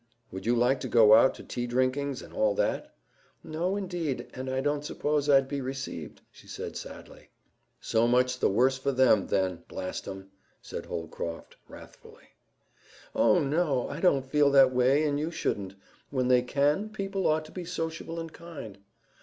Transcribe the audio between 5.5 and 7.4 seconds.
received," she added sadly.